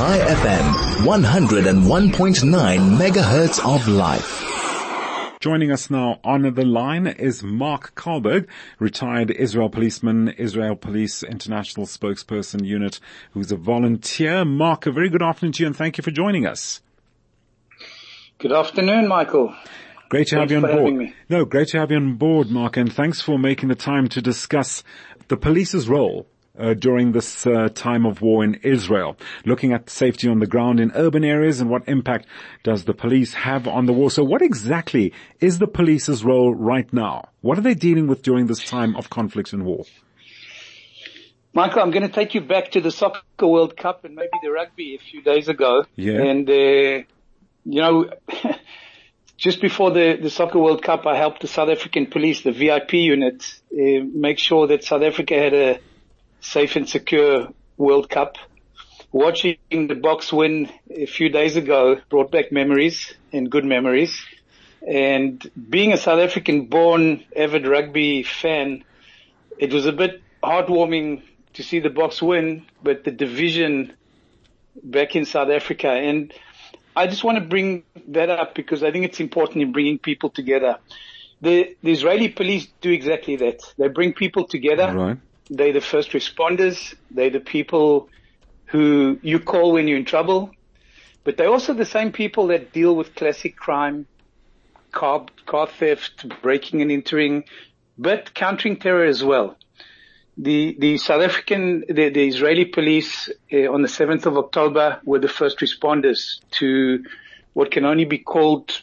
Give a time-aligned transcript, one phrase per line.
[0.00, 0.64] Chai FM,
[1.04, 5.36] 101.9 megahertz of life.
[5.40, 11.84] Joining us now on the line is Marc Kahlberg, retired Israel policeman, Israel Police International
[11.84, 12.98] spokesperson unit,
[13.32, 14.46] who's a volunteer.
[14.46, 16.80] Marc, a very good afternoon to you and thank you for joining us.
[18.38, 19.54] Good afternoon, Michael.
[20.08, 20.94] Great to Thanks have you on for board.
[20.94, 21.14] me.
[21.28, 24.22] No, great to have you on board, Marc, and thanks for making the time to
[24.22, 24.82] discuss
[25.28, 26.26] the police's role
[26.58, 30.80] uh, during this uh, time of war in Israel, looking at safety on the ground
[30.80, 32.26] in urban areas and what impact
[32.62, 34.10] does the police have on the war.
[34.10, 37.28] So what exactly is the police's role right now?
[37.40, 39.84] What are they dealing with during this time of conflict and war?
[41.52, 44.50] Michael, I'm going to take you back to the Soccer World Cup and maybe the
[44.50, 45.84] rugby a few days ago.
[45.96, 46.22] Yeah.
[46.22, 46.52] And, uh,
[47.64, 48.10] you know,
[49.36, 52.92] just before the, the Soccer World Cup, I helped the South African police, the VIP
[52.94, 55.80] unit, uh, make sure that South Africa had a
[56.40, 58.36] safe and secure World Cup.
[59.12, 64.24] Watching the Boks win a few days ago brought back memories and good memories.
[64.86, 68.84] And being a South African born avid rugby fan,
[69.58, 71.22] it was a bit heartwarming
[71.54, 73.92] to see the Boks win, but the division
[74.82, 75.88] back in South Africa.
[75.88, 76.32] And
[76.94, 80.30] I just want to bring that up because I think it's important in bringing people
[80.30, 80.78] together.
[81.40, 83.60] The, the Israeli police do exactly that.
[83.78, 84.94] They bring people together.
[84.94, 85.18] Right.
[85.50, 86.94] They're the first responders.
[87.10, 88.08] They're the people
[88.66, 90.52] who you call when you're in trouble.
[91.24, 94.06] But they're also the same people that deal with classic crime,
[94.92, 97.44] car, car theft, breaking and entering,
[97.98, 99.56] but countering terror as well.
[100.38, 105.18] The, the South African, the, the Israeli police uh, on the 7th of October were
[105.18, 107.04] the first responders to
[107.52, 108.80] what can only be called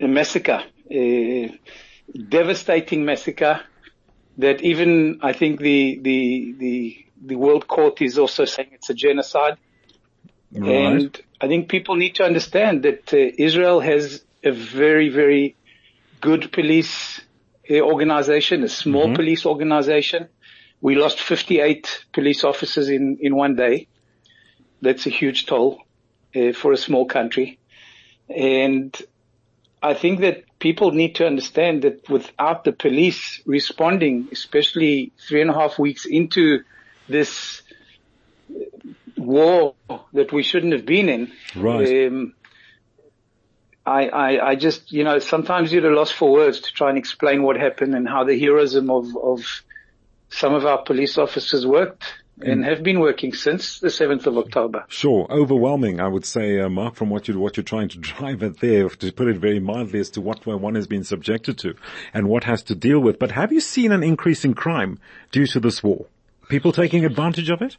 [0.00, 1.58] a massacre, a
[2.28, 3.60] devastating massacre
[4.38, 8.94] that even I think the, the, the, the world court is also saying it's a
[8.94, 9.56] genocide.
[10.52, 10.70] Right.
[10.70, 15.56] And I think people need to understand that uh, Israel has a very, very
[16.20, 17.20] good police
[17.70, 20.28] uh, organization, a small police organization.
[20.80, 23.88] We lost 58 police officers in, in one day.
[24.82, 25.80] That's a huge toll
[26.36, 27.58] uh, for a small country.
[28.28, 28.94] And
[29.84, 35.50] I think that people need to understand that without the police responding, especially three and
[35.50, 36.60] a half weeks into
[37.06, 37.60] this
[39.18, 39.74] war
[40.14, 42.06] that we shouldn't have been in, Right.
[42.06, 42.32] um,
[43.84, 46.88] I, I, I just, you know, sometimes you're at a loss for words to try
[46.88, 49.40] and explain what happened and how the heroism of, of
[50.30, 52.04] some of our police officers worked
[52.40, 54.84] and have been working since the 7th of October.
[54.88, 58.42] Sure, overwhelming, I would say, uh, Marc, from what you what you're trying to drive
[58.42, 61.74] at there, to put it very mildly, as to what one has been subjected to
[62.12, 63.18] and what has to deal with.
[63.18, 64.98] But have you seen an increase in crime
[65.30, 66.06] due to this war?
[66.48, 67.76] People taking advantage of it?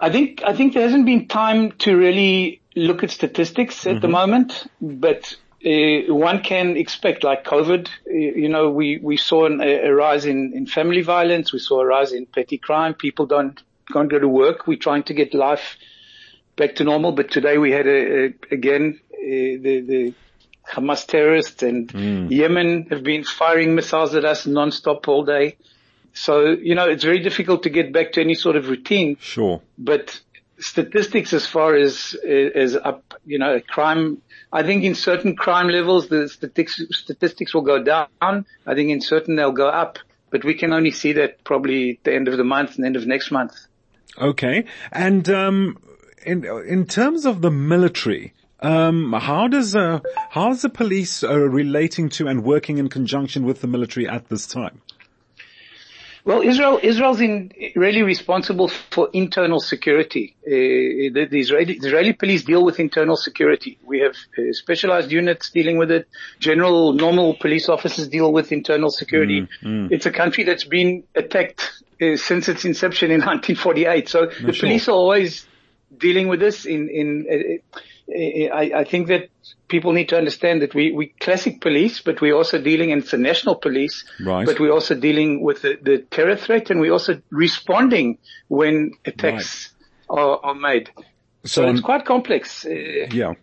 [0.00, 4.08] I think I think there hasn't been time to really look at statistics at the
[4.08, 9.60] moment, but uh, one can expect, like COVID, uh, you know, we we saw an,
[9.60, 12.94] a, a rise in, in family violence, we saw a rise in petty crime.
[12.94, 13.62] People don't
[13.92, 14.66] can't go to work.
[14.66, 15.76] We're trying to get life
[16.56, 20.14] back to normal, but today we had a, a again uh, the the
[20.68, 21.92] Hamas terrorists and
[22.30, 25.56] Yemen have been firing missiles at us non-stop all day.
[26.14, 29.60] So, you know, it's very difficult to get back to any sort of routine Sure.
[29.78, 30.20] but
[30.62, 34.22] statistics as far as as up, you know, crime.
[34.52, 38.46] I think in certain crime levels the statistics statistics will go down.
[38.66, 39.98] I think in certain they'll go up,
[40.30, 42.96] but we can only see that probably at the end of the month and end
[42.96, 43.54] of next month.
[44.16, 44.64] Okay.
[44.92, 45.78] And um,
[46.24, 51.36] in in terms of the military, um, how does uh, how is the police uh,
[51.36, 54.80] relating to and working in conjunction with the military at this time?
[56.24, 60.36] Well, Israel, Israel's in, really responsible for internal security.
[60.46, 63.76] Uh, the, the, Israeli, the Israeli police deal with internal security.
[63.84, 66.06] We have uh, specialized units dealing with it.
[66.38, 69.48] General, normal police officers deal with internal security.
[69.90, 74.08] It's a country that's been attacked uh, since its inception in 1948.
[74.08, 74.68] So the sure.
[74.68, 75.44] police are always
[75.98, 76.66] dealing with this.
[76.66, 77.78] In, in uh,
[78.52, 79.28] I, I think that
[79.68, 83.12] people need to understand that we, we classic police, but we're also dealing, and it's
[83.12, 84.46] a national police, Right.
[84.46, 88.18] but we're also dealing with the, the terror threat and we're also responding
[88.48, 89.72] when attacks
[90.10, 90.90] are, are made.
[91.44, 92.64] So, So it's on- quite complex.
[92.66, 92.70] Uh,
[93.12, 93.34] Yeah.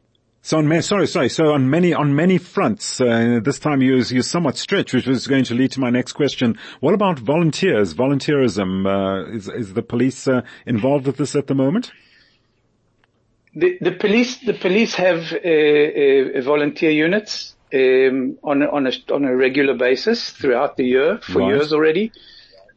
[0.42, 1.28] So on ma- sorry, sorry.
[1.30, 5.28] So on many on many fronts, uh, this time you you somewhat stretched, which was
[5.28, 6.58] going to lead to my next question.
[6.80, 7.94] What about volunteers?
[7.94, 11.92] Volunteerism uh, is is the police uh, involved with this at the moment?
[13.54, 18.92] The, the police, the police have uh, uh, volunteer units um, on a, on a
[19.14, 21.50] on a regular basis throughout the year for Right.
[21.56, 22.12] years already.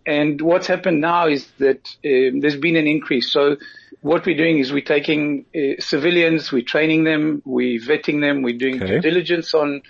[0.05, 3.31] And what's happened now is that um, there's been an increase.
[3.33, 3.57] So
[4.01, 8.59] what we're doing is we're taking uh, civilians, we're training them, we're vetting them, we're
[8.59, 8.95] doing Okay.
[8.95, 9.83] due diligence on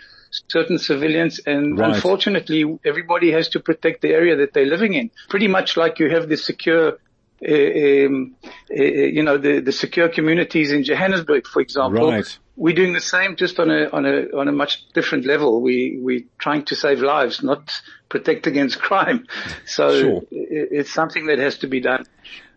[0.48, 1.94] certain civilians, and Right.
[1.94, 5.10] unfortunately, everybody has to protect the area that they're living in.
[5.30, 6.98] Pretty much like you have the secure.
[7.46, 8.36] Uh, um,
[8.78, 12.10] uh, you know the, the secure communities in Johannesburg, for example.
[12.10, 12.38] Right.
[12.56, 15.60] We're doing the same, just on a on a on a much different level.
[15.62, 17.72] We we're trying to save lives, not
[18.08, 19.26] protect against crime.
[19.66, 20.18] So Sure.
[20.32, 22.04] i- it's something that has to be done.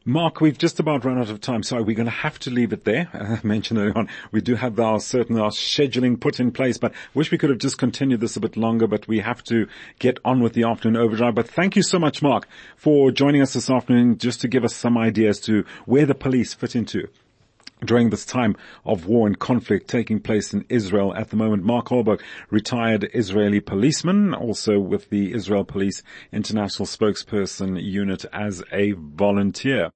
[0.08, 2.72] Marc, we've just about run out of time, so we're going to have to leave
[2.72, 3.10] it there.
[3.14, 6.94] I mentioned earlier on, we do have our certain our scheduling put in place, but
[7.16, 9.68] wish we could have just continued this a bit longer, but we have to
[9.98, 11.34] get on with the afternoon overdrive.
[11.34, 12.48] But thank you so much, Marc,
[12.78, 16.54] for joining us this afternoon just to give us some ideas to where the police
[16.54, 17.08] fit into
[17.84, 18.56] during this time
[18.86, 21.64] of war and conflict taking place in Israel at the moment.
[21.64, 28.92] Marc Kahlberg, retired Israeli policeman, also with the Israel Police International Spokesperson Unit as a
[28.92, 29.92] volunteer.